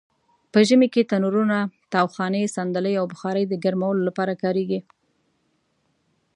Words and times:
په 0.51 0.59
ژمې 0.67 0.87
کې 0.93 1.07
تنرونه؛ 1.11 1.57
تاوخانې؛ 1.93 2.43
صندلۍ 2.55 2.93
او 2.97 3.05
بخارۍ 3.13 3.45
د 3.47 3.53
ګرمولو 3.63 4.01
لپاره 4.07 4.33
کاریږي. 4.43 4.79